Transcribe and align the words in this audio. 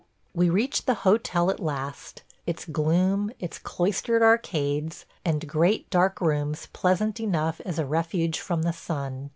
We 0.33 0.49
reach 0.49 0.85
the 0.87 0.95
hotel 1.05 1.51
at 1.51 1.59
last, 1.59 2.23
its 2.47 2.65
gloom, 2.65 3.29
its 3.39 3.59
cloistered 3.59 4.23
arcades 4.23 5.05
and 5.23 5.47
great 5.47 5.91
dark 5.91 6.19
rooms 6.21 6.69
pleasant 6.73 7.19
enough 7.19 7.61
as 7.65 7.77
a 7.77 7.85
refuge 7.85 8.39
from 8.39 8.63
the 8.63 8.73
sun. 8.73 9.29